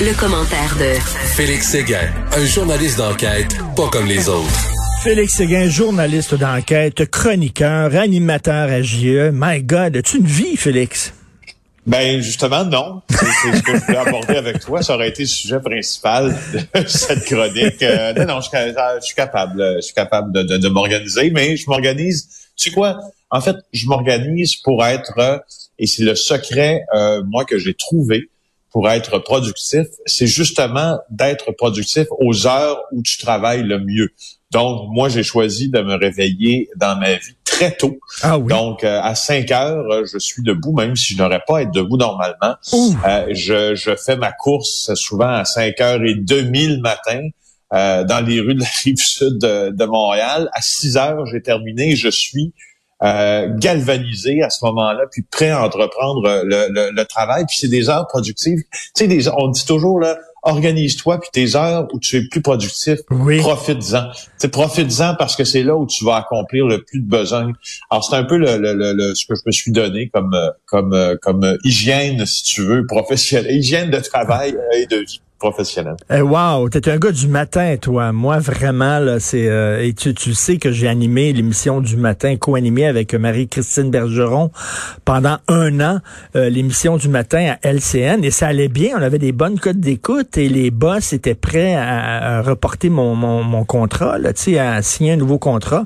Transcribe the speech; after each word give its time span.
Le, 0.00 0.18
commentaire 0.18 0.76
de 0.76 0.98
Félix 1.36 1.68
Séguin, 1.68 2.12
un 2.32 2.44
journaliste 2.44 2.98
d'enquête 2.98 3.56
pas 3.76 3.88
comme 3.90 4.06
les 4.06 4.28
autres. 4.28 4.68
Félix 5.04 5.34
Séguin, 5.34 5.68
journaliste 5.68 6.34
d'enquête, 6.34 7.08
chroniqueur, 7.10 7.94
animateur 7.94 8.70
à 8.70 8.82
JE. 8.82 9.30
My 9.32 9.62
God, 9.62 9.96
as-tu 9.96 10.18
une 10.18 10.26
vie, 10.26 10.56
Félix? 10.56 11.14
Ben 11.86 12.20
justement 12.20 12.64
non. 12.64 13.02
C'est 13.08 13.56
ce 13.56 13.62
que 13.62 13.76
je 13.76 13.84
voulais 13.84 13.98
aborder 13.98 14.36
avec 14.36 14.58
toi. 14.58 14.82
Ça 14.82 14.94
aurait 14.94 15.10
été 15.10 15.22
le 15.22 15.28
sujet 15.28 15.60
principal 15.60 16.36
de 16.52 16.86
cette 16.88 17.24
chronique. 17.24 17.82
Euh, 17.82 18.14
non, 18.14 18.26
non, 18.26 18.40
je, 18.40 18.48
suis 19.00 19.14
capable. 19.14 19.76
Je 19.76 19.80
suis 19.80 19.94
capable 19.94 20.32
de, 20.32 20.42
de, 20.42 20.56
de 20.56 20.68
m'organiser, 20.68 21.30
mais 21.30 21.56
je 21.56 21.68
m'organise. 21.68 22.28
Tu 22.56 22.70
sais 22.70 22.74
quoi? 22.74 22.98
En 23.30 23.40
fait, 23.40 23.56
je 23.72 23.86
m'organise 23.86 24.56
pour 24.56 24.84
être, 24.84 25.42
et 25.78 25.86
c'est 25.86 26.04
le 26.04 26.14
secret, 26.14 26.84
euh, 26.94 27.22
moi, 27.24 27.44
que 27.44 27.58
j'ai 27.58 27.74
trouvé, 27.74 28.30
pour 28.74 28.90
être 28.90 29.20
productif, 29.20 29.86
c'est 30.04 30.26
justement 30.26 30.98
d'être 31.08 31.52
productif 31.52 32.08
aux 32.18 32.48
heures 32.48 32.80
où 32.90 33.02
tu 33.02 33.18
travailles 33.18 33.62
le 33.62 33.78
mieux. 33.78 34.08
Donc, 34.50 34.88
moi, 34.90 35.08
j'ai 35.08 35.22
choisi 35.22 35.70
de 35.70 35.80
me 35.80 35.94
réveiller 35.94 36.68
dans 36.74 36.98
ma 36.98 37.12
vie 37.12 37.36
très 37.44 37.70
tôt. 37.70 38.00
Ah 38.20 38.36
oui? 38.36 38.48
Donc, 38.48 38.82
euh, 38.82 39.00
à 39.00 39.14
5 39.14 39.48
heures, 39.52 39.88
euh, 39.92 40.04
je 40.12 40.18
suis 40.18 40.42
debout, 40.42 40.72
même 40.72 40.96
si 40.96 41.14
je 41.14 41.22
n'aurais 41.22 41.42
pas 41.46 41.58
à 41.58 41.62
être 41.62 41.70
debout 41.70 41.96
normalement. 41.96 42.56
Euh, 43.06 43.26
je, 43.30 43.76
je, 43.76 43.94
fais 43.94 44.16
ma 44.16 44.32
course 44.32 44.92
souvent 44.94 45.28
à 45.28 45.44
5 45.44 45.80
heures 45.80 46.02
et 46.02 46.16
demie 46.16 46.66
le 46.66 46.80
matin. 46.80 47.28
dans 47.70 48.26
les 48.26 48.40
rues 48.40 48.56
de 48.56 48.60
la 48.60 48.66
rive 48.82 48.98
sud 48.98 49.38
de, 49.38 49.70
de 49.70 49.84
Montréal. 49.84 50.50
À 50.52 50.60
6 50.60 50.96
heures, 50.96 51.26
j'ai 51.26 51.42
terminé. 51.42 51.94
Je 51.94 52.08
suis 52.08 52.52
euh, 53.02 53.48
galvanisé 53.56 54.42
à 54.42 54.50
ce 54.50 54.64
moment-là, 54.64 55.04
puis 55.10 55.22
prêt 55.22 55.50
à 55.50 55.64
entreprendre 55.64 56.22
le, 56.44 56.68
le, 56.70 56.90
le 56.90 57.04
travail. 57.04 57.44
Puis 57.46 57.58
c'est 57.60 57.68
des 57.68 57.90
heures 57.90 58.06
productives. 58.06 58.60
Tu 58.94 59.22
sais, 59.22 59.30
on 59.36 59.48
dit 59.48 59.64
toujours 59.66 60.00
là, 60.00 60.18
organise-toi, 60.44 61.20
puis 61.20 61.30
tes 61.32 61.56
heures 61.56 61.88
où 61.92 61.98
tu 61.98 62.18
es 62.18 62.28
plus 62.28 62.42
productif, 62.42 62.98
oui. 63.10 63.38
profites-en. 63.38 64.10
Tu 64.38 64.48
profites-en 64.48 65.16
parce 65.16 65.36
que 65.36 65.44
c'est 65.44 65.62
là 65.62 65.74
où 65.76 65.86
tu 65.86 66.04
vas 66.04 66.16
accomplir 66.16 66.66
le 66.66 66.82
plus 66.82 67.00
de 67.00 67.08
besoin. 67.08 67.52
Alors 67.90 68.04
c'est 68.04 68.16
un 68.16 68.24
peu 68.24 68.36
le, 68.36 68.58
le, 68.58 68.92
le, 68.92 69.14
ce 69.14 69.26
que 69.26 69.34
je 69.34 69.42
me 69.46 69.52
suis 69.52 69.72
donné 69.72 70.10
comme 70.10 70.36
comme 70.66 71.16
comme 71.22 71.56
hygiène, 71.64 72.24
si 72.26 72.42
tu 72.44 72.62
veux, 72.62 72.86
professionnelle, 72.86 73.50
hygiène 73.56 73.90
de 73.90 73.98
travail 73.98 74.56
et 74.76 74.86
de 74.86 74.98
vie 74.98 75.20
professionnel. 75.38 75.96
Eh, 76.10 76.20
wow, 76.20 76.68
t'es 76.68 76.88
un 76.88 76.98
gars 76.98 77.12
du 77.12 77.28
matin, 77.28 77.76
toi. 77.80 78.12
Moi, 78.12 78.38
vraiment, 78.38 78.98
là, 78.98 79.20
c'est 79.20 79.48
euh, 79.48 79.84
et 79.84 79.92
tu, 79.92 80.14
tu 80.14 80.34
sais 80.34 80.56
que 80.56 80.72
j'ai 80.72 80.88
animé 80.88 81.32
l'émission 81.32 81.80
du 81.80 81.96
matin, 81.96 82.36
co-animée 82.36 82.86
avec 82.86 83.14
Marie-Christine 83.14 83.90
Bergeron 83.90 84.50
pendant 85.04 85.38
un 85.48 85.80
an, 85.80 86.00
euh, 86.36 86.48
l'émission 86.48 86.96
du 86.96 87.08
matin 87.08 87.54
à 87.62 87.68
LCN, 87.68 88.24
et 88.24 88.30
ça 88.30 88.48
allait 88.48 88.68
bien. 88.68 88.96
On 88.98 89.02
avait 89.02 89.18
des 89.18 89.32
bonnes 89.32 89.58
codes 89.58 89.80
d'écoute 89.80 90.38
et 90.38 90.48
les 90.48 90.70
boss 90.70 91.12
étaient 91.12 91.34
prêts 91.34 91.74
à, 91.74 92.42
reporter 92.42 92.90
mon, 92.90 93.14
mon, 93.14 93.42
mon 93.42 93.64
contrat, 93.64 94.18
là, 94.18 94.30
à 94.30 94.82
signer 94.82 95.12
un 95.12 95.16
nouveau 95.16 95.38
contrat. 95.38 95.84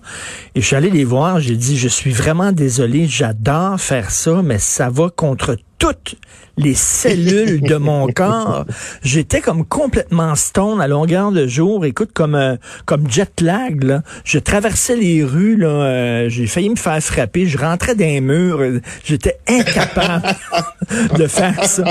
Et 0.54 0.60
je 0.60 0.66
suis 0.66 0.76
allé 0.76 0.90
les 0.90 1.04
voir. 1.04 1.40
J'ai 1.40 1.56
dit, 1.56 1.76
je 1.76 1.88
suis 1.88 2.12
vraiment 2.12 2.52
désolé, 2.52 3.06
j'adore 3.06 3.80
faire 3.80 4.10
ça, 4.10 4.42
mais 4.42 4.58
ça 4.58 4.88
va 4.88 5.10
contre 5.10 5.56
toutes 5.78 6.16
les 6.56 6.74
cellules 6.74 7.60
de 7.60 7.76
mon 7.76 8.08
corps. 8.14 8.64
J'étais 9.02 9.40
comme 9.40 9.64
complètement 9.64 10.34
stone 10.34 10.80
à 10.80 10.88
longueur 10.88 11.30
de 11.32 11.46
jour. 11.46 11.84
Écoute, 11.84 12.10
comme 12.12 12.34
euh, 12.34 12.56
comme 12.84 13.10
jet 13.10 13.40
lag. 13.40 13.84
Là. 13.84 14.02
Je 14.24 14.38
traversais 14.38 14.96
les 14.96 15.24
rues. 15.24 15.56
Là, 15.56 15.68
euh, 15.68 16.28
j'ai 16.28 16.46
failli 16.46 16.68
me 16.70 16.76
faire 16.76 17.00
frapper. 17.00 17.46
Je 17.46 17.58
rentrais 17.58 17.94
dans 17.94 18.04
les 18.04 18.20
murs. 18.20 18.80
J'étais 19.04 19.38
incapable 19.48 20.34
de 21.16 21.26
faire 21.26 21.64
ça. 21.64 21.84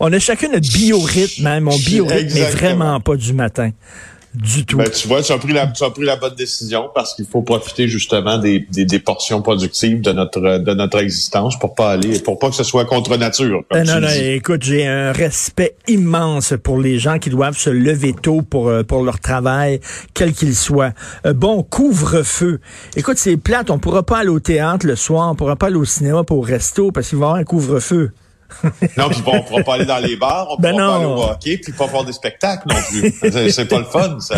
On 0.00 0.12
a 0.12 0.18
chacun 0.18 0.48
notre 0.48 0.68
biorhythme. 0.72 1.46
Hein. 1.46 1.60
Mon 1.60 1.76
biorhythme 1.76 2.34
n'est 2.34 2.50
vraiment 2.50 3.00
pas 3.00 3.16
du 3.16 3.32
matin 3.32 3.70
du 4.36 4.66
tout. 4.66 4.76
Ben, 4.76 4.88
tu 4.90 5.08
vois, 5.08 5.22
tu 5.22 5.32
as 5.32 5.38
pris 5.38 5.52
la, 5.52 5.66
tu 5.66 5.82
as 5.82 5.90
pris 5.90 6.04
la 6.04 6.16
bonne 6.16 6.34
décision 6.34 6.90
parce 6.94 7.14
qu'il 7.14 7.24
faut 7.24 7.42
profiter 7.42 7.88
justement 7.88 8.38
des, 8.38 8.66
des, 8.70 8.84
des, 8.84 8.98
portions 8.98 9.42
productives 9.42 10.00
de 10.02 10.12
notre 10.12 10.58
de 10.58 10.74
notre 10.74 10.98
existence 10.98 11.58
pour 11.58 11.74
pas 11.74 11.92
aller, 11.92 12.18
pour 12.20 12.38
pas 12.38 12.50
que 12.50 12.54
ce 12.54 12.64
soit 12.64 12.84
contre 12.84 13.16
nature. 13.16 13.62
Comme 13.70 13.82
non, 13.82 14.00
non, 14.00 14.08
écoute, 14.08 14.62
j'ai 14.62 14.86
un 14.86 15.12
respect 15.12 15.76
immense 15.88 16.54
pour 16.62 16.78
les 16.78 16.98
gens 16.98 17.18
qui 17.18 17.30
doivent 17.30 17.58
se 17.58 17.70
lever 17.70 18.12
tôt 18.12 18.42
pour 18.42 18.68
euh, 18.68 18.82
pour 18.82 19.02
leur 19.02 19.20
travail, 19.20 19.80
quel 20.14 20.32
qu'il 20.32 20.54
soit. 20.54 20.92
Euh, 21.24 21.32
bon, 21.32 21.62
couvre-feu. 21.62 22.60
Écoute, 22.96 23.16
c'est 23.18 23.36
plate, 23.36 23.70
on 23.70 23.78
pourra 23.78 24.02
pas 24.02 24.18
aller 24.18 24.28
au 24.28 24.40
théâtre 24.40 24.86
le 24.86 24.96
soir, 24.96 25.30
on 25.30 25.34
pourra 25.34 25.56
pas 25.56 25.66
aller 25.66 25.76
au 25.76 25.84
cinéma 25.84 26.24
pour 26.24 26.38
au 26.38 26.42
resto 26.42 26.92
parce 26.92 27.08
qu'il 27.08 27.18
va 27.18 27.24
y 27.24 27.28
avoir 27.28 27.40
un 27.40 27.44
couvre-feu 27.44 28.12
non, 28.96 29.08
puis 29.08 29.22
bon, 29.22 29.32
on 29.34 29.42
pourra 29.42 29.62
pas 29.62 29.74
aller 29.74 29.84
dans 29.84 29.98
les 29.98 30.16
bars, 30.16 30.48
on 30.50 30.56
ben 30.56 30.72
pourra 30.72 30.86
pas 30.86 30.96
aller 30.96 31.04
au 31.04 31.22
hockey, 31.22 31.58
puis 31.58 31.72
pas 31.72 31.88
faire 31.88 32.04
des 32.04 32.12
spectacles 32.12 32.68
non 32.68 32.76
plus. 32.88 33.50
c'est 33.50 33.68
pas 33.68 33.78
le 33.78 33.84
fun, 33.84 34.18
ça. 34.20 34.36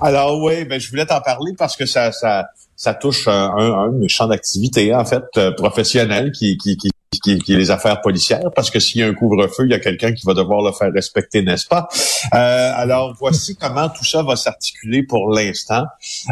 Alors 0.00 0.42
oui, 0.42 0.64
ben 0.64 0.80
je 0.80 0.90
voulais 0.90 1.06
t'en 1.06 1.20
parler 1.20 1.52
parce 1.56 1.76
que 1.76 1.86
ça, 1.86 2.12
ça, 2.12 2.46
ça 2.76 2.94
touche 2.94 3.28
un, 3.28 3.50
un, 3.56 4.08
champ 4.08 4.26
d'activité 4.26 4.94
en 4.94 5.04
fait 5.04 5.24
euh, 5.36 5.52
professionnel 5.52 6.32
qui, 6.32 6.56
qui, 6.56 6.76
qui 6.76 6.90
qui, 7.22 7.38
qui, 7.38 7.52
est 7.52 7.56
les 7.56 7.70
affaires 7.70 8.00
policières, 8.00 8.50
parce 8.54 8.70
que 8.70 8.78
s'il 8.78 9.00
y 9.00 9.04
a 9.04 9.08
un 9.08 9.14
couvre-feu, 9.14 9.64
il 9.64 9.70
y 9.70 9.74
a 9.74 9.80
quelqu'un 9.80 10.12
qui 10.12 10.24
va 10.26 10.34
devoir 10.34 10.62
le 10.62 10.72
faire 10.72 10.92
respecter, 10.92 11.42
n'est-ce 11.42 11.66
pas? 11.66 11.88
Euh, 12.34 12.72
alors, 12.74 13.14
voici 13.18 13.56
comment 13.56 13.88
tout 13.88 14.04
ça 14.04 14.22
va 14.22 14.36
s'articuler 14.36 15.02
pour 15.02 15.30
l'instant. 15.30 15.84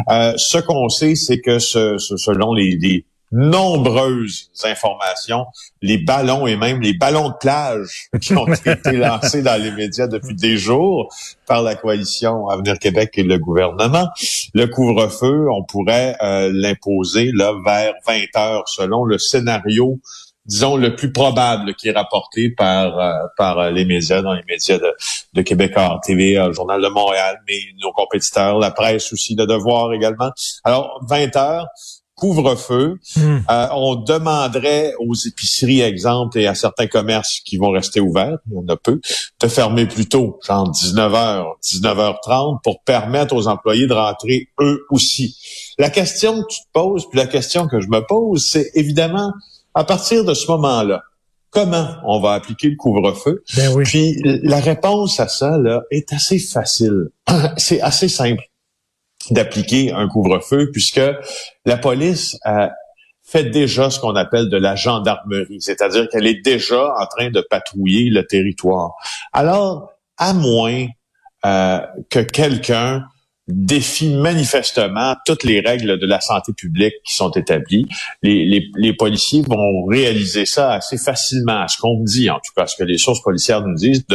Euh, 0.09 0.33
ce 0.37 0.57
qu'on 0.57 0.87
sait, 0.89 1.15
c'est 1.15 1.41
que 1.41 1.59
ce, 1.59 1.97
selon 1.97 2.53
les, 2.53 2.77
les, 2.77 3.05
nombreuses 3.31 4.49
informations, 4.63 5.45
les 5.81 5.97
ballons 5.97 6.47
et 6.47 6.55
même 6.55 6.81
les 6.81 6.93
ballons 6.93 7.29
de 7.29 7.35
plage 7.39 8.09
qui 8.21 8.35
ont 8.35 8.47
été 8.65 8.93
lancés 8.93 9.41
dans 9.41 9.61
les 9.61 9.71
médias 9.71 10.07
depuis 10.07 10.35
des 10.35 10.57
jours 10.57 11.13
par 11.45 11.61
la 11.61 11.75
coalition 11.75 12.47
Avenir 12.47 12.79
Québec 12.79 13.11
et 13.15 13.23
le 13.23 13.37
gouvernement. 13.37 14.09
Le 14.53 14.65
couvre-feu, 14.65 15.47
on 15.51 15.63
pourrait 15.63 16.15
euh, 16.21 16.51
l'imposer 16.53 17.31
là 17.33 17.53
vers 17.65 17.93
20 18.07 18.37
heures 18.37 18.67
selon 18.67 19.05
le 19.05 19.17
scénario 19.17 19.99
disons 20.45 20.77
le 20.77 20.95
plus 20.95 21.11
probable 21.11 21.75
qui 21.75 21.89
est 21.89 21.91
rapporté 21.91 22.49
par 22.49 22.97
euh, 22.97 23.13
par 23.37 23.59
euh, 23.59 23.69
les 23.69 23.85
médias 23.85 24.23
dans 24.23 24.33
les 24.33 24.43
médias 24.47 24.79
de, 24.79 24.91
de 25.33 25.41
Québec 25.43 25.75
TV, 26.03 26.35
le 26.35 26.53
Journal 26.53 26.81
de 26.81 26.87
Montréal, 26.87 27.39
mais 27.47 27.59
nos 27.83 27.91
compétiteurs, 27.91 28.57
la 28.57 28.71
presse 28.71 29.13
aussi, 29.13 29.35
de 29.35 29.45
devoir 29.45 29.93
également. 29.93 30.31
Alors 30.63 30.99
20 31.07 31.35
heures, 31.35 31.67
couvre-feu. 32.19 32.99
Hmm. 33.15 33.39
Euh, 33.49 33.67
on 33.73 33.95
demanderait 33.95 34.93
aux 34.99 35.15
épiceries, 35.15 35.81
exemple, 35.81 36.37
et 36.37 36.47
à 36.47 36.53
certains 36.53 36.87
commerces 36.87 37.39
qui 37.45 37.57
vont 37.57 37.71
rester 37.71 37.99
ouverts, 37.99 38.37
il 38.47 38.55
y 38.55 38.57
en 38.57 38.67
a 38.67 38.75
peu, 38.75 38.99
de 39.41 39.47
fermer 39.47 39.85
plus 39.87 40.07
tôt, 40.07 40.39
genre 40.45 40.69
19h, 40.71 41.45
19h30, 41.63 42.59
pour 42.63 42.83
permettre 42.83 43.33
aux 43.35 43.47
employés 43.47 43.87
de 43.87 43.93
rentrer 43.93 44.49
eux 44.59 44.85
aussi. 44.91 45.37
La 45.77 45.89
question 45.89 46.41
que 46.41 46.47
tu 46.49 46.59
te 46.59 46.67
poses, 46.73 47.07
puis 47.09 47.17
la 47.17 47.27
question 47.27 47.67
que 47.67 47.79
je 47.79 47.87
me 47.87 48.05
pose, 48.05 48.45
c'est 48.45 48.69
évidemment, 48.75 49.31
à 49.73 49.83
partir 49.83 50.25
de 50.25 50.33
ce 50.33 50.51
moment-là, 50.51 51.01
comment 51.51 51.87
on 52.05 52.19
va 52.19 52.33
appliquer 52.33 52.69
le 52.69 52.75
couvre-feu? 52.75 53.43
Ben 53.55 53.73
oui. 53.73 53.83
Puis 53.85 54.21
la 54.43 54.59
réponse 54.59 55.19
à 55.19 55.27
ça 55.27 55.57
là, 55.57 55.81
est 55.89 56.11
assez 56.13 56.37
facile. 56.37 57.09
c'est 57.57 57.81
assez 57.81 58.09
simple 58.09 58.43
d'appliquer 59.33 59.91
un 59.91 60.07
couvre-feu 60.07 60.69
puisque 60.71 61.01
la 61.65 61.77
police 61.77 62.37
fait 63.29 63.45
déjà 63.45 63.89
ce 63.89 63.99
qu'on 63.99 64.15
appelle 64.15 64.49
de 64.49 64.57
la 64.57 64.75
gendarmerie, 64.75 65.61
c'est-à-dire 65.61 66.07
qu'elle 66.09 66.25
est 66.25 66.43
déjà 66.43 66.93
en 66.97 67.05
train 67.05 67.29
de 67.29 67.41
patrouiller 67.41 68.09
le 68.09 68.25
territoire. 68.25 68.93
Alors, 69.33 69.91
à 70.17 70.33
moins 70.33 70.87
euh, 71.45 71.79
que 72.09 72.19
quelqu'un 72.19 73.05
défie 73.51 74.09
manifestement 74.09 75.15
toutes 75.25 75.43
les 75.43 75.59
règles 75.59 75.99
de 75.99 76.05
la 76.05 76.21
santé 76.21 76.53
publique 76.53 76.93
qui 77.05 77.15
sont 77.15 77.31
établies. 77.31 77.87
Les, 78.21 78.45
les, 78.45 78.69
les 78.75 78.93
policiers 78.93 79.41
vont 79.41 79.85
réaliser 79.85 80.45
ça 80.45 80.73
assez 80.73 80.97
facilement, 80.97 81.67
ce 81.67 81.77
qu'on 81.79 81.99
me 81.99 82.05
dit, 82.05 82.29
en 82.29 82.37
tout 82.37 82.53
cas, 82.55 82.67
ce 82.67 82.75
que 82.75 82.83
les 82.83 82.97
sources 82.97 83.21
policières 83.21 83.65
nous 83.65 83.75
disent, 83.75 84.05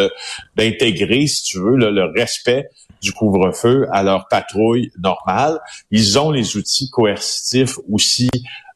d'intégrer, 0.57 1.27
si 1.27 1.43
tu 1.43 1.59
veux, 1.59 1.77
le 1.77 2.05
respect 2.17 2.69
du 3.05 3.13
couvre-feu 3.13 3.87
à 3.93 4.03
leur 4.03 4.27
patrouille 4.29 4.91
normale. 4.99 5.61
Ils 5.91 6.19
ont 6.19 6.31
les 6.31 6.57
outils 6.57 6.89
coercitifs 6.91 7.79
aussi 7.93 8.31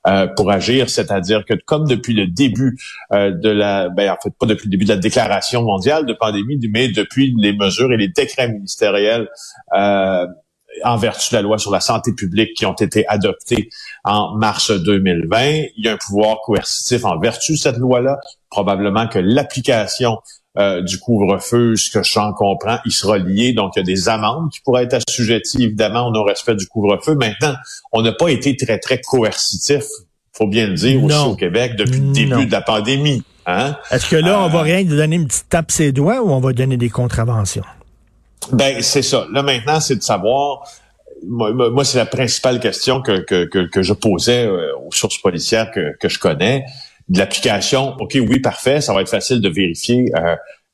euh, 0.07 0.27
pour 0.29 0.51
agir, 0.51 0.89
c'est-à-dire 0.89 1.45
que 1.45 1.55
comme 1.67 1.87
depuis 1.89 2.15
le 2.15 2.27
début 2.27 2.79
euh, 3.13 3.33
de 3.33 3.49
la, 3.49 3.89
ben 3.89 4.11
en 4.11 4.17
fait 4.23 4.33
pas 4.39 4.47
depuis 4.47 4.67
le 4.67 4.71
début 4.71 4.85
de 4.85 4.93
la 4.93 4.97
déclaration 4.97 5.63
mondiale 5.63 6.07
de 6.07 6.13
pandémie, 6.13 6.59
mais 6.73 6.89
depuis 6.89 7.35
les 7.37 7.53
mesures 7.53 7.93
et 7.93 7.97
les 7.97 8.09
décrets 8.09 8.49
ministériels 8.49 9.29
euh, 9.75 10.27
en 10.85 10.97
vertu 10.97 11.31
de 11.31 11.37
la 11.37 11.43
loi 11.43 11.59
sur 11.59 11.71
la 11.71 11.81
santé 11.81 12.13
publique 12.13 12.55
qui 12.55 12.67
ont 12.67 12.75
été 12.75 13.07
adoptés 13.09 13.71
en 14.05 14.37
mars 14.37 14.71
2020. 14.71 15.41
Il 15.77 15.85
y 15.85 15.89
a 15.89 15.95
un 15.95 15.97
pouvoir 15.97 16.41
coercitif 16.45 17.05
en 17.05 17.19
vertu 17.19 17.53
de 17.53 17.59
cette 17.59 17.79
loi-là. 17.79 18.19
Probablement 18.51 19.09
que 19.09 19.19
l'application 19.19 20.19
euh, 20.59 20.83
du 20.83 20.99
couvre-feu, 20.99 21.77
ce 21.77 21.91
que 21.91 22.03
j'en 22.03 22.33
comprends, 22.33 22.79
il 22.85 22.93
sera 22.93 23.19
lié. 23.19 23.53
Donc, 23.53 23.77
il 23.77 23.81
y 23.81 23.83
a 23.83 23.85
des 23.85 24.09
amendes 24.09 24.51
qui 24.51 24.61
pourraient 24.61 24.85
être 24.85 24.99
assujetties, 25.09 25.63
évidemment, 25.63 26.09
au 26.09 26.25
respect 26.25 26.57
du 26.57 26.67
couvre-feu. 26.67 27.15
Maintenant, 27.15 27.55
on 27.93 28.03
n'a 28.03 28.13
pas 28.13 28.29
été 28.31 28.57
très, 28.57 28.79
très 28.79 29.01
coercitif, 29.01 29.85
faut 30.33 30.49
bien 30.49 30.67
le 30.67 30.75
dire, 30.75 31.03
aussi 31.03 31.17
au 31.17 31.37
Québec, 31.37 31.77
depuis 31.77 32.01
le 32.01 32.13
début 32.13 32.47
de 32.47 32.53
la 32.53 32.63
pandémie. 32.63 33.23
Hein? 33.47 33.77
Est-ce 33.91 34.11
que 34.11 34.17
là, 34.17 34.41
on 34.41 34.49
va 34.49 34.63
rien 34.63 34.85
donner 34.85 35.17
une 35.17 35.27
petite 35.27 35.49
tape 35.49 35.71
ses 35.71 35.93
doigts 35.93 36.21
ou 36.23 36.31
on 36.31 36.41
va 36.41 36.53
donner 36.53 36.77
des 36.77 36.91
contraventions? 36.91 37.65
Ben, 38.53 38.83
c'est 38.83 39.03
ça. 39.03 39.27
Là, 39.33 39.43
maintenant, 39.43 39.81
c'est 39.81 39.97
de 39.97 40.03
savoir 40.03 40.65
moi, 41.27 41.85
c'est 41.85 41.99
la 41.99 42.07
principale 42.07 42.61
question 42.61 43.03
que, 43.03 43.19
que, 43.21 43.45
que, 43.45 43.83
je 43.83 43.93
posais 43.93 44.49
aux 44.49 44.93
sources 44.93 45.19
policières 45.19 45.71
que, 45.71 45.97
que 45.99 46.09
je 46.09 46.19
connais. 46.19 46.65
De 47.09 47.19
l'application, 47.19 47.97
OK, 47.99 48.17
oui, 48.17 48.41
parfait, 48.41 48.81
ça 48.81 48.93
va 48.93 49.01
être 49.01 49.09
facile 49.09 49.41
de 49.41 49.49
vérifier 49.49 50.13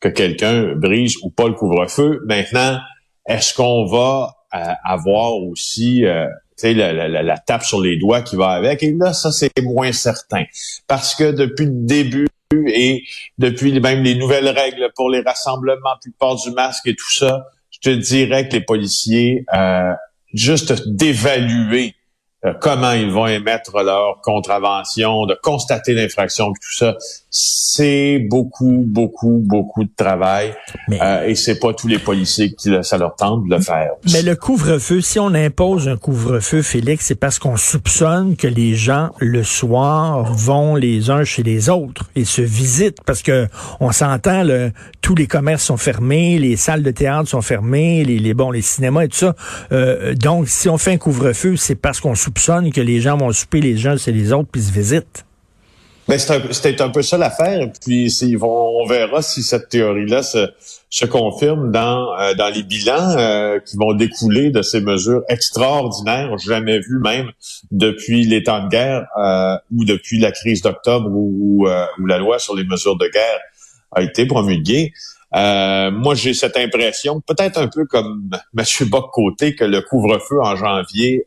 que 0.00 0.08
quelqu'un 0.08 0.74
brise 0.74 1.16
ou 1.22 1.30
pas 1.30 1.46
le 1.46 1.54
couvre-feu. 1.54 2.20
Maintenant, 2.26 2.78
est-ce 3.26 3.54
qu'on 3.54 3.86
va 3.86 4.34
avoir 4.84 5.36
aussi 5.36 6.02
la, 6.02 6.92
la, 6.92 7.08
la, 7.08 7.38
tape 7.38 7.64
sur 7.64 7.80
les 7.80 7.96
doigts 7.96 8.22
qui 8.22 8.36
va 8.36 8.50
avec? 8.50 8.82
Et 8.82 8.92
là, 8.92 9.12
ça, 9.12 9.32
c'est 9.32 9.50
moins 9.62 9.92
certain. 9.92 10.44
Parce 10.86 11.14
que 11.14 11.30
depuis 11.30 11.66
le 11.66 11.86
début 11.86 12.26
et 12.52 13.04
depuis 13.38 13.80
même 13.80 14.02
les 14.02 14.14
nouvelles 14.14 14.48
règles 14.48 14.90
pour 14.94 15.10
les 15.10 15.20
rassemblements, 15.20 15.96
puis 16.00 16.10
le 16.10 16.16
port 16.18 16.40
du 16.40 16.50
masque 16.50 16.86
et 16.86 16.94
tout 16.94 17.12
ça, 17.12 17.46
je 17.84 17.90
dirais 17.90 18.48
que 18.48 18.54
les 18.54 18.62
policiers, 18.62 19.44
euh, 19.54 19.92
juste 20.32 20.88
d'évaluer 20.88 21.94
comment 22.60 22.92
ils 22.92 23.10
vont 23.10 23.26
émettre 23.26 23.82
leur 23.82 24.20
contravention, 24.22 25.26
de 25.26 25.36
constater 25.42 25.94
l'infraction, 25.94 26.52
tout 26.52 26.74
ça, 26.76 26.96
c'est 27.30 28.18
beaucoup, 28.18 28.84
beaucoup, 28.86 29.42
beaucoup 29.42 29.84
de 29.84 29.90
travail. 29.96 30.54
Euh, 30.90 31.26
et 31.26 31.34
c'est 31.34 31.58
pas 31.58 31.72
tous 31.72 31.88
les 31.88 31.98
policiers 31.98 32.52
qui 32.54 32.70
ça 32.82 32.98
leur 32.98 33.16
tente 33.16 33.48
de 33.48 33.54
le 33.54 33.60
faire. 33.60 33.92
Mais 34.12 34.22
le 34.22 34.36
couvre-feu, 34.36 35.00
si 35.00 35.18
on 35.18 35.34
impose 35.34 35.88
un 35.88 35.96
couvre-feu, 35.96 36.62
Félix, 36.62 37.06
c'est 37.06 37.14
parce 37.14 37.38
qu'on 37.38 37.56
soupçonne 37.56 38.36
que 38.36 38.46
les 38.46 38.74
gens 38.74 39.10
le 39.18 39.42
soir 39.42 40.24
vont 40.32 40.76
les 40.76 41.10
uns 41.10 41.24
chez 41.24 41.42
les 41.42 41.70
autres 41.70 42.10
et 42.14 42.24
se 42.24 42.42
visitent 42.42 43.02
parce 43.04 43.22
que 43.22 43.48
on 43.80 43.90
s'entend, 43.90 44.44
tous 45.00 45.14
les 45.14 45.26
commerces 45.26 45.64
sont 45.64 45.76
fermés, 45.76 46.38
les 46.38 46.56
salles 46.56 46.82
de 46.82 46.90
théâtre 46.90 47.28
sont 47.28 47.42
fermées, 47.42 48.04
les, 48.04 48.18
les 48.18 48.34
bon, 48.34 48.50
les 48.50 48.62
cinémas 48.62 49.04
et 49.04 49.08
tout 49.08 49.16
ça. 49.16 49.34
Euh, 49.72 50.14
donc, 50.14 50.48
si 50.48 50.68
on 50.68 50.78
fait 50.78 50.92
un 50.92 50.98
couvre-feu, 50.98 51.56
c'est 51.56 51.74
parce 51.74 52.00
qu'on 52.00 52.14
soupçonne 52.14 52.33
que 52.72 52.80
les 52.80 53.00
gens 53.00 53.16
vont 53.16 53.32
souper 53.32 53.60
les 53.60 53.76
gens 53.76 53.96
c'est 53.96 54.12
les 54.12 54.32
autres 54.32 54.48
puis 54.50 54.62
se 54.62 54.72
visitent. 54.72 55.24
Ben, 56.06 56.18
c'était 56.18 56.82
un, 56.82 56.90
peu 56.90 57.00
ça 57.00 57.16
l'affaire. 57.16 57.70
Puis 57.82 58.08
vont, 58.36 58.82
on 58.82 58.86
verra 58.86 59.22
si 59.22 59.42
cette 59.42 59.70
théorie-là 59.70 60.22
se, 60.22 60.50
se, 60.90 61.06
confirme 61.06 61.72
dans, 61.72 62.12
euh, 62.20 62.34
dans 62.34 62.50
les 62.50 62.62
bilans 62.62 63.16
euh, 63.16 63.58
qui 63.60 63.78
vont 63.78 63.94
découler 63.94 64.50
de 64.50 64.60
ces 64.60 64.82
mesures 64.82 65.22
extraordinaires, 65.30 66.36
jamais 66.36 66.78
vues 66.80 67.00
même 67.02 67.30
depuis 67.70 68.24
les 68.26 68.42
temps 68.42 68.64
de 68.64 68.68
guerre 68.68 69.06
euh, 69.18 69.56
ou 69.74 69.86
depuis 69.86 70.18
la 70.18 70.30
crise 70.30 70.60
d'octobre 70.60 71.08
où, 71.10 71.66
où, 71.66 72.06
la 72.06 72.18
loi 72.18 72.38
sur 72.38 72.54
les 72.54 72.64
mesures 72.64 72.98
de 72.98 73.06
guerre 73.06 73.40
a 73.92 74.02
été 74.02 74.26
promulguée. 74.26 74.92
Moi, 75.34 76.14
j'ai 76.14 76.34
cette 76.34 76.56
impression, 76.56 77.20
peut-être 77.20 77.58
un 77.58 77.68
peu 77.68 77.86
comme 77.86 78.30
M. 78.56 78.88
Bock-Côté, 78.88 79.54
que 79.54 79.64
le 79.64 79.80
couvre-feu 79.80 80.40
en 80.42 80.56
janvier 80.56 81.24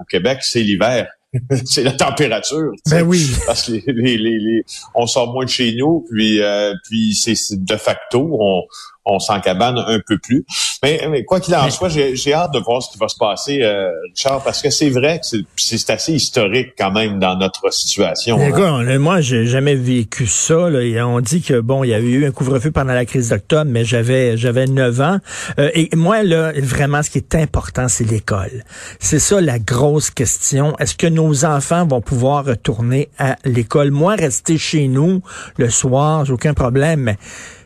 au 0.00 0.04
Québec, 0.04 0.38
c'est 0.42 0.62
l'hiver. 0.62 1.08
c'est 1.64 1.82
la 1.82 1.92
température. 1.92 2.72
Ben 2.90 3.02
oui. 3.02 3.30
Parce 3.46 3.66
que 3.66 3.72
les, 3.72 4.18
les, 4.18 4.38
les, 4.38 4.64
on 4.94 5.06
sort 5.06 5.32
moins 5.32 5.44
de 5.44 5.50
chez 5.50 5.74
nous, 5.74 6.04
puis 6.10 6.42
euh, 6.42 6.74
puis 6.84 7.14
c'est 7.14 7.34
de 7.64 7.76
facto, 7.76 8.38
on, 8.38 8.62
on 9.04 9.18
s'encabane 9.18 9.78
un 9.78 10.00
peu 10.06 10.18
plus. 10.18 10.44
Mais, 10.82 11.06
mais 11.10 11.24
quoi 11.24 11.40
qu'il 11.40 11.54
en 11.54 11.68
soit, 11.70 11.88
j'ai 11.88 12.34
hâte 12.34 12.52
de 12.52 12.58
voir 12.58 12.82
ce 12.82 12.90
qui 12.90 12.98
va 12.98 13.08
se 13.08 13.16
passer, 13.16 13.62
euh, 13.62 13.90
Richard, 14.08 14.42
parce 14.42 14.62
que 14.62 14.70
c'est 14.70 14.90
vrai 14.90 15.20
que 15.20 15.38
c'est 15.56 15.90
assez 15.90 16.12
historique 16.12 16.70
quand 16.78 16.92
même 16.92 17.18
dans 17.18 17.36
notre 17.36 17.72
situation. 17.72 18.38
Hein. 18.40 18.98
moi, 18.98 19.20
j'ai 19.20 19.46
jamais 19.46 19.74
vécu 19.74 20.26
ça. 20.26 20.70
Là. 20.70 21.06
on 21.06 21.20
dit 21.20 21.42
que 21.42 21.60
bon, 21.60 21.84
il 21.84 21.90
y 21.90 21.94
a 21.94 21.98
eu 21.98 22.26
un 22.26 22.30
couvre-feu 22.30 22.70
pendant 22.70 22.94
la 22.94 23.04
crise 23.04 23.30
d'octobre, 23.30 23.70
mais 23.70 23.84
j'avais 23.84 24.36
j'avais 24.36 24.66
9 24.66 25.00
ans. 25.00 25.18
Euh, 25.58 25.70
et 25.74 25.88
moi, 25.94 26.22
là, 26.22 26.52
vraiment, 26.56 27.02
ce 27.02 27.10
qui 27.10 27.18
est 27.18 27.34
important, 27.34 27.88
c'est 27.88 28.04
l'école. 28.04 28.64
C'est 28.98 29.18
ça 29.18 29.40
la 29.40 29.58
grosse 29.58 30.10
question. 30.10 30.76
Est-ce 30.78 30.94
que 30.94 31.06
nos 31.06 31.44
enfants 31.44 31.86
vont 31.86 32.00
pouvoir 32.00 32.44
retourner 32.44 33.08
à 33.18 33.36
l'école? 33.44 33.90
Moi, 33.90 34.14
rester 34.14 34.58
chez 34.58 34.88
nous 34.88 35.22
le 35.56 35.70
soir, 35.70 36.24
j'ai 36.24 36.32
aucun 36.32 36.54
problème, 36.54 37.00
mais 37.00 37.18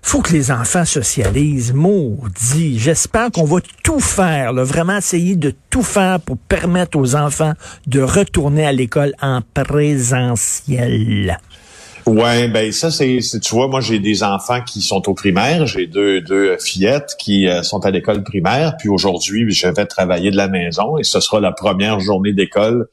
faut 0.06 0.22
que 0.22 0.32
les 0.32 0.52
enfants 0.52 0.84
socialisent. 0.84 1.72
Maudit. 1.74 2.78
J'espère 2.78 3.32
qu'on 3.32 3.44
va 3.44 3.58
tout 3.82 3.98
faire, 3.98 4.52
là, 4.52 4.62
vraiment 4.62 4.98
essayer 4.98 5.34
de 5.34 5.52
tout 5.68 5.82
faire 5.82 6.20
pour 6.20 6.38
permettre 6.38 6.96
aux 6.96 7.16
enfants 7.16 7.54
de 7.88 8.00
retourner 8.00 8.64
à 8.64 8.72
l'école 8.72 9.14
en 9.20 9.40
présentiel. 9.52 11.38
Ouais, 12.06 12.46
ben 12.46 12.70
ça 12.70 12.92
c'est, 12.92 13.18
tu 13.42 13.54
vois, 13.54 13.66
moi 13.66 13.80
j'ai 13.80 13.98
des 13.98 14.22
enfants 14.22 14.60
qui 14.62 14.80
sont 14.80 15.08
au 15.08 15.14
primaire, 15.14 15.66
j'ai 15.66 15.88
deux 15.88 16.20
deux 16.20 16.56
fillettes 16.56 17.16
qui 17.18 17.48
euh, 17.48 17.64
sont 17.64 17.84
à 17.84 17.90
l'école 17.90 18.22
primaire, 18.22 18.76
puis 18.78 18.88
aujourd'hui 18.88 19.50
je 19.50 19.66
vais 19.66 19.86
travailler 19.86 20.30
de 20.30 20.36
la 20.36 20.46
maison 20.46 20.98
et 20.98 21.02
ce 21.02 21.18
sera 21.18 21.40
la 21.40 21.50
première 21.50 21.98
journée 21.98 22.32
d'école, 22.32 22.86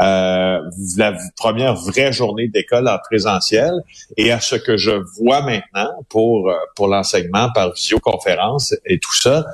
euh, 0.00 0.58
la 0.96 1.14
première 1.36 1.76
vraie 1.76 2.12
journée 2.12 2.48
d'école 2.48 2.88
en 2.88 2.98
présentiel. 2.98 3.70
Et 4.16 4.32
à 4.32 4.40
ce 4.40 4.56
que 4.56 4.76
je 4.76 4.90
vois 5.20 5.42
maintenant 5.42 5.90
pour 6.08 6.50
euh, 6.50 6.54
pour 6.74 6.88
l'enseignement 6.88 7.50
par 7.54 7.72
visioconférence 7.72 8.74
et 8.84 8.98
tout 8.98 9.16
ça. 9.16 9.46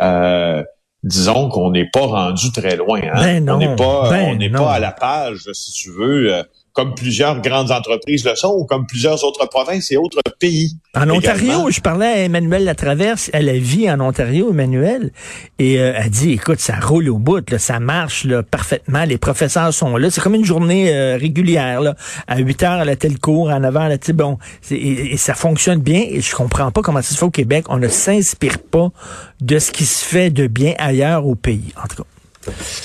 Euh, 0.00 0.64
disons 1.04 1.48
qu'on 1.48 1.70
n'est 1.70 1.88
pas 1.88 2.06
rendu 2.06 2.50
très 2.50 2.74
loin. 2.74 3.00
Hein? 3.00 3.22
Ben 3.22 3.50
on 3.50 3.58
n'est 3.58 3.76
pas, 3.76 4.10
ben 4.10 4.30
on 4.30 4.34
n'est 4.34 4.50
pas 4.50 4.72
à 4.72 4.78
la 4.80 4.90
page, 4.90 5.48
si 5.52 5.72
tu 5.72 5.92
veux, 5.92 6.42
comme 6.78 6.94
plusieurs 6.94 7.40
grandes 7.40 7.72
entreprises 7.72 8.24
le 8.24 8.36
sont, 8.36 8.54
ou 8.56 8.64
comme 8.64 8.86
plusieurs 8.86 9.24
autres 9.24 9.48
provinces 9.48 9.90
et 9.90 9.96
autres 9.96 10.20
pays. 10.38 10.76
En 10.94 11.10
Ontario, 11.10 11.68
je 11.70 11.80
parlais 11.80 12.06
à 12.06 12.18
Emmanuel 12.18 12.62
Latraverse, 12.62 13.30
elle 13.32 13.50
vit 13.58 13.90
en 13.90 13.98
Ontario, 13.98 14.50
Emmanuel, 14.50 15.10
et 15.58 15.80
euh, 15.80 15.92
elle 15.96 16.10
dit, 16.10 16.34
écoute, 16.34 16.60
ça 16.60 16.78
roule 16.78 17.08
au 17.08 17.18
bout, 17.18 17.50
là, 17.50 17.58
ça 17.58 17.80
marche 17.80 18.22
là, 18.22 18.44
parfaitement, 18.44 19.02
les 19.02 19.18
professeurs 19.18 19.74
sont 19.74 19.96
là, 19.96 20.08
c'est 20.08 20.20
comme 20.20 20.36
une 20.36 20.44
journée 20.44 20.94
euh, 20.94 21.16
régulière, 21.16 21.80
là. 21.80 21.96
à 22.28 22.38
8 22.38 22.62
heures, 22.62 22.82
elle 22.82 22.90
a 22.90 22.94
tel 22.94 23.18
cours, 23.18 23.48
en 23.48 23.64
avant, 23.64 23.86
elle 23.86 23.98
a 23.98 24.12
bon, 24.12 24.38
et, 24.70 25.14
et, 25.14 25.16
ça 25.16 25.34
fonctionne 25.34 25.80
bien, 25.80 26.04
et 26.08 26.20
je 26.20 26.32
comprends 26.32 26.70
pas 26.70 26.82
comment 26.82 27.02
ça 27.02 27.12
se 27.12 27.18
fait 27.18 27.26
au 27.26 27.30
Québec, 27.30 27.64
on 27.70 27.78
ne 27.78 27.88
s'inspire 27.88 28.60
pas 28.60 28.90
de 29.40 29.58
ce 29.58 29.72
qui 29.72 29.84
se 29.84 30.04
fait 30.04 30.30
de 30.30 30.46
bien 30.46 30.74
ailleurs 30.78 31.26
au 31.26 31.34
pays, 31.34 31.74
en 31.82 31.88
tout 31.88 32.04
cas. 32.04 32.08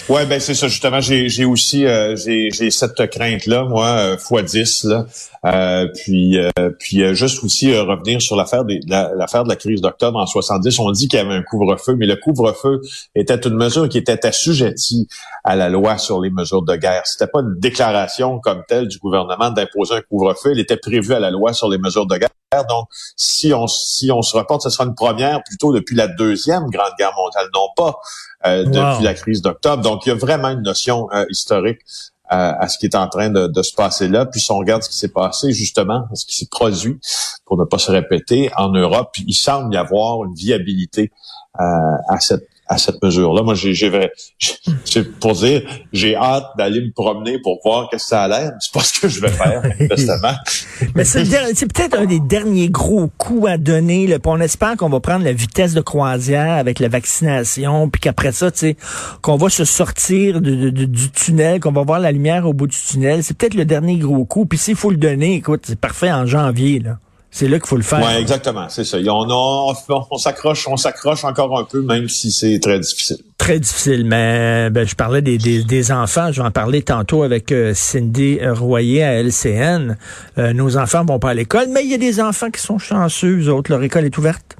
Ouais, 0.09 0.25
ben 0.25 0.39
c'est 0.39 0.53
ça 0.53 0.67
justement. 0.67 0.99
J'ai 1.01 1.45
aussi 1.45 1.85
euh, 1.85 2.15
j'ai 2.15 2.71
cette 2.71 3.09
crainte 3.09 3.45
là, 3.45 3.63
moi, 3.63 3.87
euh, 3.87 4.17
fois 4.17 4.41
10 4.41 4.85
là. 4.85 5.05
Euh, 5.45 5.87
puis 5.93 6.37
puis 6.79 7.15
juste 7.15 7.43
aussi 7.43 7.77
revenir 7.77 8.21
sur 8.21 8.35
l'affaire 8.35 8.63
de 8.65 8.79
l'affaire 8.87 9.43
de 9.43 9.49
la 9.49 9.55
crise 9.55 9.81
d'octobre 9.81 10.17
en 10.19 10.25
70. 10.25 10.79
On 10.79 10.91
dit 10.91 11.07
qu'il 11.07 11.19
y 11.19 11.21
avait 11.21 11.35
un 11.35 11.43
couvre-feu, 11.43 11.95
mais 11.95 12.05
le 12.05 12.15
couvre-feu 12.15 12.81
était 13.15 13.35
une 13.35 13.55
mesure 13.55 13.89
qui 13.89 13.97
était 13.97 14.25
assujettie 14.25 15.07
à 15.43 15.55
la 15.55 15.69
loi 15.69 15.97
sur 15.97 16.21
les 16.21 16.29
mesures 16.29 16.63
de 16.63 16.75
guerre. 16.75 17.03
C'était 17.05 17.27
pas 17.27 17.41
une 17.41 17.59
déclaration 17.59 18.39
comme 18.39 18.63
telle 18.67 18.87
du 18.87 18.99
gouvernement 18.99 19.51
d'imposer 19.51 19.95
un 19.95 20.01
couvre-feu. 20.01 20.51
Elle 20.51 20.59
était 20.59 20.77
prévue 20.77 21.13
à 21.13 21.19
la 21.19 21.31
loi 21.31 21.53
sur 21.53 21.69
les 21.69 21.77
mesures 21.77 22.05
de 22.05 22.17
guerre. 22.17 22.29
Donc, 22.69 22.87
si 23.15 23.53
on 23.53 23.67
si 23.67 24.11
on 24.11 24.21
se 24.21 24.37
reporte, 24.37 24.61
ce 24.61 24.69
sera 24.69 24.85
une 24.85 24.95
première 24.95 25.43
plutôt 25.43 25.73
depuis 25.73 25.95
la 25.95 26.07
deuxième 26.07 26.69
grande 26.69 26.91
guerre 26.97 27.13
mondiale, 27.15 27.47
non 27.53 27.67
pas 27.75 27.95
euh, 28.45 28.63
depuis 28.65 29.03
la 29.03 29.13
crise 29.13 29.41
d'octobre. 29.41 29.81
Donc, 29.81 30.05
il 30.05 30.09
y 30.09 30.11
a 30.11 30.15
vraiment 30.15 30.49
une 30.49 30.61
notion 30.61 31.07
euh, 31.13 31.25
historique 31.29 31.79
euh, 32.31 32.53
à 32.57 32.67
ce 32.67 32.77
qui 32.77 32.85
est 32.85 32.95
en 32.95 33.07
train 33.07 33.29
de, 33.29 33.61
se 33.61 33.73
passer 33.73 34.07
là. 34.07 34.25
Puis 34.25 34.39
si 34.39 34.51
on 34.51 34.57
regarde 34.57 34.83
ce 34.83 34.89
qui 34.89 34.97
s'est 34.97 35.11
passé, 35.11 35.51
justement, 35.51 36.05
ce 36.13 36.25
qui 36.25 36.35
s'est 36.37 36.49
produit, 36.49 36.99
pour 37.45 37.57
ne 37.57 37.65
pas 37.65 37.77
se 37.79 37.91
répéter, 37.91 38.51
en 38.55 38.69
Europe, 38.69 39.15
il 39.25 39.33
semble 39.33 39.73
y 39.73 39.77
avoir 39.77 40.23
une 40.23 40.33
viabilité 40.33 41.11
à 41.55 42.19
cette 42.19 42.47
à 42.73 42.77
cette 42.77 43.01
mesure-là. 43.01 43.43
Moi, 43.43 43.55
j'ai, 43.55 43.73
j'ai, 43.73 43.89
pour 45.19 45.33
dire, 45.33 45.61
j'ai 45.91 46.15
hâte 46.15 46.45
d'aller 46.57 46.81
me 46.81 46.91
promener 46.91 47.39
pour 47.39 47.59
voir 47.63 47.89
qu'est-ce 47.89 48.05
que 48.05 48.09
ça 48.09 48.23
a 48.23 48.27
l'air. 48.27 48.51
C'est 48.59 48.73
pas 48.73 48.79
ce 48.83 48.99
que 48.99 49.07
je 49.07 49.21
vais 49.21 49.29
faire, 49.29 49.61
justement. 49.79 50.33
Mais 50.95 51.03
c'est, 51.03 51.23
peut-être 51.23 51.97
un 51.97 52.05
des 52.05 52.19
derniers 52.19 52.69
gros 52.69 53.09
coups 53.17 53.47
à 53.47 53.57
donner. 53.57 54.07
Là. 54.07 54.17
On 54.25 54.39
espère 54.39 54.75
qu'on 54.77 54.89
va 54.89 54.99
prendre 54.99 55.23
la 55.23 55.33
vitesse 55.33 55.73
de 55.73 55.81
croisière 55.81 56.53
avec 56.53 56.79
la 56.79 56.87
vaccination, 56.87 57.89
puis 57.89 58.01
qu'après 58.01 58.31
ça, 58.31 58.51
tu 58.51 58.75
qu'on 59.21 59.37
va 59.37 59.49
se 59.49 59.65
sortir 59.65 60.41
du 60.41 61.11
tunnel, 61.11 61.59
qu'on 61.59 61.71
va 61.71 61.83
voir 61.83 61.99
la 61.99 62.11
lumière 62.11 62.47
au 62.47 62.53
bout 62.53 62.67
du 62.67 62.77
tunnel. 62.77 63.23
C'est 63.23 63.37
peut-être 63.37 63.53
le 63.53 63.65
dernier 63.65 63.97
gros 63.97 64.25
coup. 64.25 64.45
Puis 64.45 64.57
s'il 64.57 64.75
faut 64.75 64.89
le 64.89 64.97
donner, 64.97 65.35
écoute, 65.35 65.63
c'est 65.67 65.79
parfait 65.79 66.11
en 66.11 66.25
janvier, 66.25 66.79
là. 66.79 66.97
C'est 67.35 67.47
là 67.47 67.57
qu'il 67.57 67.67
faut 67.67 67.77
le 67.77 67.81
faire. 67.81 67.99
Oui, 67.99 68.21
exactement, 68.21 68.69
c'est 68.69 68.83
ça. 68.83 68.99
On, 69.07 69.73
on, 70.11 70.17
s'accroche, 70.17 70.67
on 70.67 70.77
s'accroche 70.77 71.23
encore 71.23 71.57
un 71.57 71.63
peu, 71.63 71.81
même 71.81 72.07
si 72.07 72.31
c'est 72.31 72.59
très 72.59 72.79
difficile. 72.79 73.17
Très 73.39 73.59
difficile, 73.59 74.05
mais 74.05 74.69
ben, 74.69 74.87
je 74.87 74.93
parlais 74.93 75.23
des, 75.23 75.39
des, 75.39 75.91
enfants. 75.91 76.31
Je 76.31 76.41
vais 76.43 76.47
en 76.47 76.51
parler 76.51 76.83
tantôt 76.83 77.23
avec 77.23 77.51
euh, 77.51 77.73
Cindy 77.73 78.37
Royer 78.45 79.03
à 79.03 79.23
LCN. 79.23 79.97
Euh, 80.37 80.53
nos 80.53 80.77
enfants 80.77 81.03
vont 81.05 81.17
pas 81.17 81.31
à 81.31 81.33
l'école, 81.33 81.69
mais 81.73 81.83
il 81.83 81.89
y 81.89 81.95
a 81.95 81.97
des 81.97 82.21
enfants 82.21 82.51
qui 82.51 82.61
sont 82.61 82.77
chanceux, 82.77 83.39
eux 83.39 83.49
autres. 83.51 83.71
Leur 83.71 83.81
école 83.81 84.05
est 84.05 84.15
ouverte. 84.19 84.55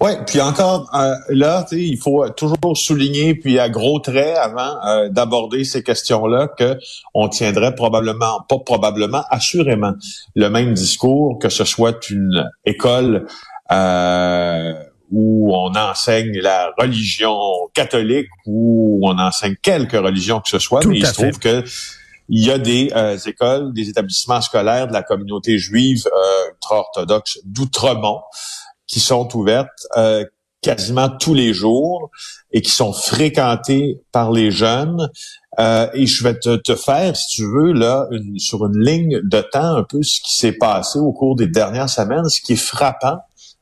Oui, 0.00 0.12
puis 0.26 0.40
encore 0.40 0.90
euh, 0.94 1.14
là, 1.28 1.66
il 1.72 1.98
faut 1.98 2.28
toujours 2.30 2.56
souligner, 2.74 3.34
puis 3.34 3.58
à 3.58 3.68
gros 3.68 4.00
traits 4.00 4.36
avant 4.36 4.82
euh, 4.86 5.08
d'aborder 5.10 5.64
ces 5.64 5.82
questions-là, 5.82 6.48
que 6.48 6.78
on 7.14 7.28
tiendrait 7.28 7.74
probablement, 7.74 8.40
pas 8.48 8.58
probablement, 8.58 9.24
assurément 9.30 9.92
le 10.34 10.48
même 10.48 10.72
discours, 10.72 11.38
que 11.38 11.50
ce 11.50 11.64
soit 11.64 12.08
une 12.10 12.50
école 12.64 13.26
euh, 13.70 14.72
où 15.12 15.54
on 15.54 15.74
enseigne 15.74 16.38
la 16.40 16.72
religion 16.78 17.38
catholique 17.74 18.28
ou 18.46 19.00
on 19.02 19.18
enseigne 19.18 19.56
quelque 19.62 19.96
religion 19.96 20.40
que 20.40 20.48
ce 20.48 20.58
soit, 20.58 20.84
mais 20.86 20.98
il 20.98 21.06
se 21.06 21.12
trouve 21.12 21.38
que 21.38 21.62
il 22.28 22.44
y 22.44 22.50
a 22.50 22.58
des 22.58 22.90
écoles, 23.26 23.72
des 23.72 23.88
établissements 23.88 24.40
scolaires 24.40 24.88
de 24.88 24.92
la 24.92 25.02
communauté 25.02 25.58
juive 25.58 26.02
ultra-orthodoxe 26.50 27.38
d'Outremont 27.44 28.20
qui 28.86 29.00
sont 29.00 29.36
ouvertes 29.36 29.86
euh, 29.96 30.24
quasiment 30.62 31.08
tous 31.08 31.34
les 31.34 31.52
jours 31.52 32.10
et 32.52 32.62
qui 32.62 32.70
sont 32.70 32.92
fréquentées 32.92 34.00
par 34.12 34.32
les 34.32 34.50
jeunes. 34.50 35.08
Euh, 35.58 35.88
et 35.94 36.06
je 36.06 36.22
vais 36.22 36.38
te, 36.38 36.56
te, 36.56 36.74
faire, 36.74 37.16
si 37.16 37.36
tu 37.36 37.44
veux, 37.44 37.72
là, 37.72 38.06
une, 38.10 38.38
sur 38.38 38.66
une 38.66 38.78
ligne 38.78 39.20
de 39.22 39.40
temps, 39.40 39.76
un 39.76 39.84
peu 39.84 40.02
ce 40.02 40.20
qui 40.20 40.34
s'est 40.34 40.52
passé 40.52 40.98
au 40.98 41.12
cours 41.12 41.36
des 41.36 41.46
dernières 41.46 41.88
semaines, 41.88 42.28
ce 42.28 42.40
qui 42.40 42.54
est 42.54 42.56
frappant 42.56 43.18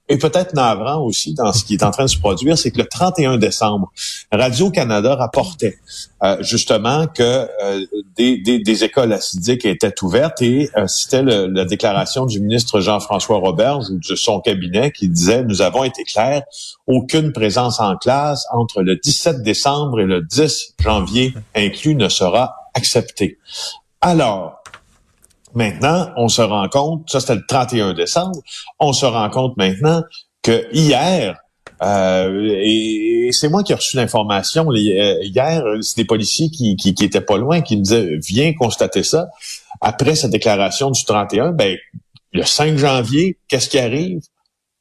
et 0.09 0.19
peut-être 0.19 0.53
navrant 0.53 1.01
aussi 1.03 1.33
dans 1.33 1.53
ce 1.53 1.65
qui 1.65 1.75
est 1.75 1.83
en 1.83 1.91
train 1.91 2.05
de 2.05 2.11
se 2.11 2.19
produire, 2.19 2.59
c'est 2.59 2.71
que 2.71 2.79
le 2.79 2.87
31 2.87 3.39
décembre, 3.39 3.91
Radio-Canada 4.31 5.15
rapportait 5.15 5.79
euh, 6.23 6.37
justement 6.43 7.07
que 7.07 7.23
euh, 7.23 7.87
des, 8.17 8.37
des, 8.37 8.59
des, 8.59 8.85
écoles 8.85 9.15
acidiques 9.15 9.65
étaient 9.65 9.95
ouvertes 10.03 10.43
et 10.43 10.71
euh, 10.77 10.87
c'était 10.89 11.23
la 11.23 11.65
déclaration 11.65 12.27
du 12.27 12.41
ministre 12.41 12.81
Jean-François 12.81 13.39
Roberge 13.39 13.87
ou 13.91 13.99
de 13.99 14.15
son 14.15 14.41
cabinet 14.41 14.91
qui 14.91 15.09
disait 15.09 15.43
«Nous 15.45 15.63
avons 15.63 15.85
été 15.85 16.05
clairs, 16.05 16.43
aucune 16.87 17.33
présence 17.33 17.81
en 17.81 17.97
classe 17.97 18.47
entre 18.53 18.83
le 18.83 18.97
17 18.97 19.43
décembre 19.43 20.01
et 20.01 20.07
le 20.07 20.21
10 20.21 20.75
janvier 20.81 21.33
inclus 21.55 21.95
ne 21.95 22.11
sera 22.11 22.57
acceptée.» 22.75 23.39
Alors, 24.03 24.64
Maintenant, 25.55 26.11
on 26.17 26.29
se 26.29 26.43
rend 26.43 26.69
compte, 26.69 27.09
ça 27.09 27.21
c'était 27.21 27.37
le 27.37 27.47
31 27.47 27.95
décembre, 27.95 28.41
on 28.81 28.93
se 28.93 29.07
rend 29.07 29.31
compte 29.31 29.57
maintenant 29.57 30.03
que 30.43 30.67
hier, 30.73 31.39
euh, 31.83 32.49
et, 32.61 33.29
c'est 33.33 33.49
moi 33.49 33.63
qui 33.63 33.73
ai 33.73 33.77
reçu 33.77 33.97
l'information 33.97 34.71
euh, 34.71 35.17
hier, 35.23 35.65
c'est 35.81 35.97
des 35.97 36.05
policiers 36.05 36.51
qui, 36.51 36.77
qui, 36.77 36.95
qui 36.95 37.05
étaient 37.05 37.21
pas 37.21 37.37
loin, 37.37 37.63
qui 37.63 37.77
me 37.77 37.83
disaient 37.83 38.17
viens 38.19 38.53
constater 38.53 39.03
ça. 39.03 39.29
Après 39.81 40.15
sa 40.15 40.29
déclaration 40.29 40.91
du 40.91 41.05
31, 41.05 41.53
ben 41.53 41.77
le 42.33 42.43
5 42.43 42.77
janvier, 42.77 43.39
qu'est-ce 43.49 43.69
qui 43.69 43.79
arrive? 43.79 44.21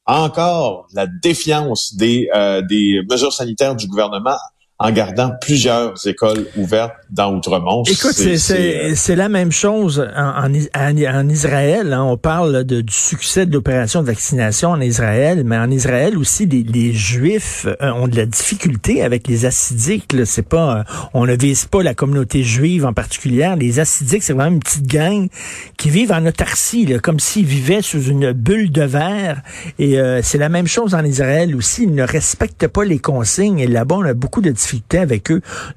Encore 0.06 0.86
la 0.92 1.06
défiance 1.06 1.94
des, 1.94 2.28
euh, 2.34 2.62
des 2.62 3.00
mesures 3.08 3.32
sanitaires 3.32 3.76
du 3.76 3.86
gouvernement 3.86 4.36
en 4.80 4.90
gardant 4.90 5.30
plusieurs 5.40 5.94
écoles 6.04 6.46
ouvertes 6.56 6.94
dans 7.08 7.32
Outremont. 7.32 7.84
Écoute, 7.84 8.12
c'est 8.12 8.50
euh, 8.50 9.16
la 9.16 9.28
même 9.28 9.52
chose 9.52 10.04
en, 10.16 10.52
en, 10.52 11.28
Israël. 11.28 11.92
Hein. 11.92 12.02
On 12.02 12.16
parle 12.16 12.64
de, 12.64 12.80
du 12.80 12.92
succès 12.92 13.46
de 13.46 13.52
l'opération 13.52 14.02
de 14.02 14.06
vaccination 14.08 14.70
en 14.70 14.80
Israël, 14.80 15.44
mais 15.44 15.56
en 15.56 15.70
Israël 15.70 16.18
aussi, 16.18 16.46
les, 16.46 16.64
les 16.64 16.92
Juifs 16.92 17.66
euh, 17.66 17.92
ont 17.92 18.08
de 18.08 18.16
la 18.16 18.26
difficulté 18.26 19.02
avec 19.02 19.28
les 19.28 19.46
acidiques. 19.46 20.12
C'est 20.24 20.48
pas, 20.48 20.78
euh, 20.78 20.82
on 21.14 21.24
ne 21.24 21.36
vise 21.36 21.66
pas 21.66 21.84
la 21.84 21.94
communauté 21.94 22.42
juive 22.42 22.84
en 22.84 22.92
particulier. 22.92 23.54
Les 23.56 23.78
acidiques, 23.78 24.24
c'est 24.24 24.32
vraiment 24.32 24.56
une 24.56 24.60
petite 24.60 24.88
gang 24.88 25.28
qui 25.76 25.88
vivent 25.88 26.12
en 26.12 26.26
autarcie, 26.26 26.84
là, 26.84 26.98
comme 26.98 27.20
s'ils 27.20 27.46
vivaient 27.46 27.82
sous 27.82 28.02
une 28.02 28.32
bulle 28.32 28.72
de 28.72 28.82
verre. 28.82 29.42
Et 29.78 29.98
c'est 30.22 30.38
la 30.38 30.48
même 30.48 30.66
chose 30.66 30.94
en 30.94 31.04
Israël 31.04 31.54
aussi. 31.54 31.84
Ils 31.84 31.94
ne 31.94 32.02
respectent 32.02 32.66
pas 32.66 32.84
les 32.84 32.98
consignes. 32.98 33.60
Et 33.60 33.66
là-bas, 33.66 33.96
on 33.96 34.04
a 34.04 34.14
beaucoup 34.14 34.40
de 34.40 34.50
difficultés 34.50 34.73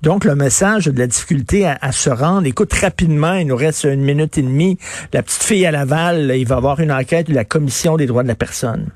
Donc, 0.01 0.25
le 0.25 0.35
message 0.35 0.85
de 0.85 0.97
la 0.97 1.07
difficulté 1.07 1.65
à, 1.65 1.91
se 1.91 2.09
rendre, 2.09 2.47
écoute 2.47 2.73
rapidement, 2.73 3.33
il 3.33 3.47
nous 3.47 3.55
reste 3.55 3.83
une 3.85 4.01
minute 4.01 4.37
et 4.37 4.41
demie. 4.41 4.77
La 5.13 5.23
petite 5.23 5.43
fille 5.43 5.65
à 5.65 5.71
Laval, 5.71 6.33
il 6.35 6.47
va 6.47 6.57
avoir 6.57 6.79
une 6.79 6.91
enquête 6.91 7.27
de 7.27 7.33
la 7.33 7.45
Commission 7.45 7.97
des 7.97 8.05
droits 8.05 8.23
de 8.23 8.27
la 8.27 8.35
personne. 8.35 8.91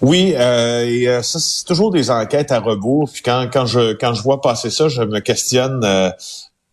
Oui, 0.00 0.34
euh, 0.36 0.84
euh, 1.06 1.22
ça 1.22 1.38
c'est 1.38 1.64
toujours 1.64 1.92
des 1.92 2.10
enquêtes 2.10 2.50
à 2.50 2.58
rebours. 2.58 3.08
Puis 3.12 3.22
quand, 3.22 3.48
quand 3.52 3.66
je 3.66 3.92
quand 3.92 4.12
je 4.12 4.22
vois 4.22 4.40
passer 4.40 4.70
ça, 4.70 4.88
je 4.88 5.02
me 5.02 5.20
questionne 5.20 5.82
euh, 5.84 6.10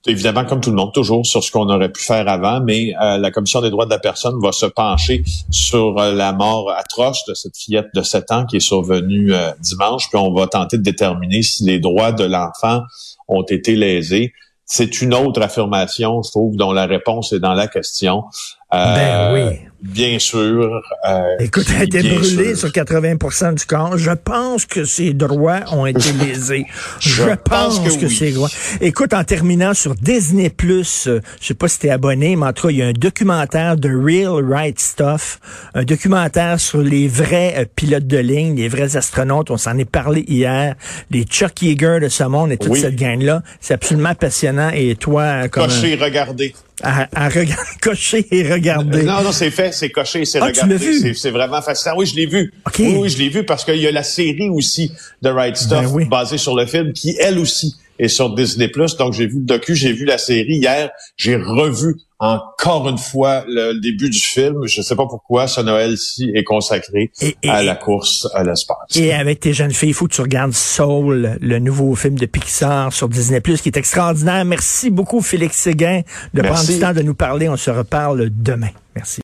évidemment, 0.07 0.45
comme 0.45 0.61
tout 0.61 0.69
le 0.69 0.75
monde, 0.75 0.93
toujours 0.93 1.25
sur 1.25 1.43
ce 1.43 1.51
qu'on 1.51 1.69
aurait 1.69 1.91
pu 1.91 2.01
faire 2.01 2.27
avant, 2.27 2.61
mais 2.61 2.93
euh, 3.01 3.17
la 3.17 3.31
Commission 3.31 3.61
des 3.61 3.69
droits 3.69 3.85
de 3.85 3.89
la 3.89 3.99
personne 3.99 4.39
va 4.41 4.51
se 4.51 4.65
pencher 4.65 5.23
sur 5.49 5.97
euh, 5.99 6.13
la 6.13 6.33
mort 6.33 6.71
atroce 6.71 7.25
de 7.27 7.33
cette 7.33 7.57
fillette 7.57 7.87
de 7.93 8.01
7 8.01 8.31
ans 8.31 8.45
qui 8.45 8.57
est 8.57 8.61
survenue 8.61 9.33
euh, 9.33 9.51
dimanche, 9.59 10.09
puis 10.09 10.17
on 10.17 10.33
va 10.33 10.47
tenter 10.47 10.77
de 10.77 10.83
déterminer 10.83 11.41
si 11.41 11.63
les 11.63 11.79
droits 11.79 12.11
de 12.11 12.23
l'enfant 12.23 12.81
ont 13.27 13.43
été 13.43 13.75
lésés. 13.75 14.33
C'est 14.65 15.01
une 15.01 15.13
autre 15.13 15.41
affirmation, 15.41 16.21
je 16.21 16.29
trouve, 16.29 16.55
dont 16.55 16.71
la 16.71 16.85
réponse 16.85 17.33
est 17.33 17.39
dans 17.39 17.53
la 17.53 17.67
question. 17.67 18.23
ben 18.71 19.33
oui. 19.33 19.68
Bien 19.81 20.19
sûr. 20.19 20.81
Euh, 21.07 21.21
Écoute, 21.39 21.65
elle 21.69 21.81
a 21.81 21.83
été 21.83 22.01
brûlée 22.01 22.55
sur 22.55 22.67
80% 22.67 23.55
du 23.55 23.65
corps. 23.65 23.97
Je 23.97 24.11
pense 24.11 24.65
que 24.65 24.83
ses 24.83 25.13
droits 25.13 25.61
ont 25.71 25.85
été 25.85 26.11
lésés. 26.11 26.65
Je, 26.99 27.23
pense, 27.35 27.79
que, 27.97 28.09
ses 28.09 28.31
droits. 28.33 28.49
Écoute, 28.81 29.13
en 29.13 29.23
terminant 29.23 29.73
sur 29.73 29.95
Disney 29.95 30.49
Plus, 30.49 31.07
euh, 31.07 31.21
je 31.39 31.47
sais 31.47 31.53
pas 31.53 31.69
si 31.69 31.79
t'es 31.79 31.89
abonné, 31.89 32.35
mais 32.35 32.47
en 32.47 32.53
tout 32.53 32.67
cas, 32.67 32.71
il 32.71 32.77
y 32.77 32.81
a 32.81 32.87
un 32.87 32.93
documentaire 32.93 33.77
de 33.77 33.89
Real 33.89 34.43
Right 34.43 34.79
Stuff, 34.79 35.39
un 35.73 35.83
documentaire 35.83 36.59
sur 36.59 36.81
les 36.81 37.07
vrais 37.07 37.55
euh, 37.57 37.65
pilotes 37.73 38.07
de 38.07 38.17
ligne, 38.17 38.57
les 38.57 38.67
vrais 38.67 38.97
astronautes. 38.97 39.49
On 39.49 39.57
s'en 39.57 39.77
est 39.77 39.89
parlé 39.89 40.25
hier. 40.27 40.75
Les 41.09 41.23
Chuck 41.23 41.61
Yeager 41.61 41.99
de 42.01 42.09
ce 42.09 42.25
monde 42.25 42.51
et 42.51 42.57
toute 42.57 42.75
cette 42.75 42.95
gang-là. 42.95 43.43
C'est 43.61 43.75
absolument 43.75 44.13
passionnant. 44.13 44.71
Et 44.73 44.95
toi, 44.95 45.47
comme... 45.47 45.67
Cochez, 45.67 45.95
regardez. 45.95 46.53
À, 46.81 47.07
à 47.25 47.29
cocher 47.81 48.25
et 48.31 48.51
regarder. 48.51 49.03
Non, 49.03 49.21
non, 49.21 49.31
c'est 49.31 49.51
fait 49.51 49.73
c'est 49.73 49.89
coché, 49.89 50.25
c'est 50.25 50.39
ah, 50.39 50.45
regardé. 50.45 51.13
C'est 51.13 51.31
vraiment 51.31 51.61
fascinant. 51.61 51.95
Oui, 51.97 52.05
je 52.05 52.15
l'ai 52.15 52.25
vu. 52.25 52.53
Oui, 52.79 52.95
oui, 52.97 53.09
je 53.09 53.17
l'ai 53.17 53.29
vu 53.29 53.43
parce 53.43 53.65
qu'il 53.65 53.77
y 53.77 53.87
a 53.87 53.91
la 53.91 54.03
série 54.03 54.49
aussi 54.49 54.91
de 55.21 55.29
Right 55.29 55.55
ben 55.69 55.83
Stuff 55.83 56.07
basée 56.07 56.37
sur 56.37 56.55
le 56.55 56.65
film 56.65 56.93
qui, 56.93 57.15
elle 57.19 57.39
aussi, 57.39 57.75
est 57.99 58.07
sur 58.07 58.33
Disney+. 58.33 58.71
Donc, 58.97 59.13
j'ai 59.13 59.27
vu 59.27 59.39
le 59.39 59.45
docu, 59.45 59.75
j'ai 59.75 59.93
vu 59.93 60.05
la 60.05 60.17
série. 60.17 60.57
Hier, 60.57 60.89
j'ai 61.17 61.35
revu 61.35 61.95
encore 62.19 62.89
une 62.89 62.97
fois 62.97 63.45
le 63.47 63.79
début 63.79 64.09
du 64.09 64.19
film. 64.19 64.65
Je 64.65 64.81
ne 64.81 64.83
sais 64.83 64.95
pas 64.95 65.05
pourquoi 65.07 65.47
ce 65.47 65.61
Noël-ci 65.61 66.31
est 66.35 66.43
consacré 66.43 67.11
à 67.47 67.63
la 67.63 67.75
course 67.75 68.27
à 68.33 68.43
l'espace. 68.43 68.95
Et 68.95 69.13
avec 69.13 69.39
tes 69.39 69.53
jeunes 69.53 69.71
filles, 69.71 69.89
il 69.89 69.93
faut 69.93 70.07
que 70.07 70.13
tu 70.13 70.21
regardes 70.21 70.53
Soul, 70.53 71.37
le 71.39 71.59
nouveau 71.59 71.95
film 71.95 72.17
de 72.17 72.25
Pixar 72.25 72.91
sur 72.91 73.07
Disney+, 73.07 73.41
qui 73.41 73.69
est 73.69 73.77
extraordinaire. 73.77 74.43
Merci 74.45 74.89
beaucoup, 74.89 75.21
Félix 75.21 75.57
Séguin, 75.57 76.01
de 76.33 76.41
prendre 76.41 76.69
le 76.69 76.79
temps 76.79 76.93
de 76.93 77.01
nous 77.01 77.15
parler. 77.15 77.47
On 77.47 77.57
se 77.57 77.71
reparle 77.71 78.29
demain. 78.31 78.69
Merci. 78.95 79.17